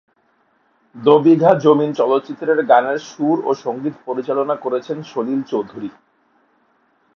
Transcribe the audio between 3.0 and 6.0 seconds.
সুর ও সঙ্গীত পরিচালনা করেছেন সলিল চৌধুরী।